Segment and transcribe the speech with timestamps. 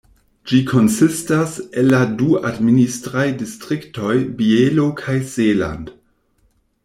[0.51, 5.93] Ĝi konsistas el la du administraj distriktoj Bielo kaj Seeland.